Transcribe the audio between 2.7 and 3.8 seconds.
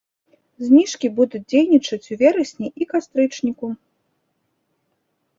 і кастрычніку.